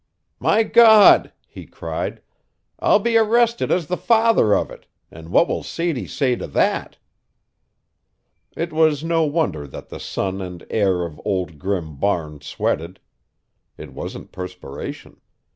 "My 0.39 0.63
God!" 0.63 1.31
he 1.47 1.67
cried, 1.67 2.23
"I'll 2.79 2.97
be 2.97 3.17
arrested 3.17 3.69
as 3.71 3.85
the 3.85 3.95
father 3.97 4.55
of 4.55 4.71
it, 4.71 4.87
and 5.11 5.29
what 5.29 5.47
will 5.47 5.61
Sadie 5.61 6.07
say 6.07 6.35
to 6.37 6.47
that?" 6.47 6.97
It 8.57 8.73
was 8.73 9.03
no 9.03 9.21
wonder 9.25 9.67
that 9.67 9.89
the 9.89 9.99
son 9.99 10.41
and 10.41 10.65
heir 10.71 11.05
of 11.05 11.21
Old 11.23 11.59
Grim 11.59 11.97
Barnes 11.97 12.47
sweated. 12.47 12.99
It 13.77 13.93
wasn't 13.93 14.31
perspiration. 14.31 15.21